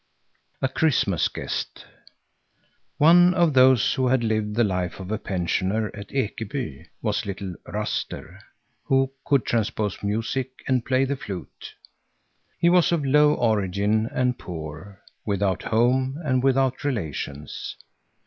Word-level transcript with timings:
A 0.63 0.67
CHRISTMAS 0.67 1.27
GUEST 1.27 1.85
One 2.97 3.35
of 3.35 3.53
those 3.53 3.93
who 3.93 4.07
had 4.07 4.23
lived 4.23 4.55
the 4.55 4.63
life 4.63 4.99
of 4.99 5.11
a 5.11 5.19
pensioner 5.19 5.91
at 5.95 6.07
Ekeby 6.09 6.87
was 7.03 7.27
little 7.27 7.53
Ruster, 7.67 8.39
who 8.85 9.11
could 9.23 9.45
transpose 9.45 10.01
music 10.01 10.63
and 10.67 10.83
play 10.83 11.05
the 11.05 11.15
flute. 11.17 11.75
He 12.57 12.67
was 12.67 12.91
of 12.91 13.05
low 13.05 13.35
origin 13.35 14.07
and 14.11 14.39
poor, 14.39 15.03
without 15.23 15.61
home 15.61 16.17
and 16.25 16.41
without 16.43 16.83
relations. 16.83 17.77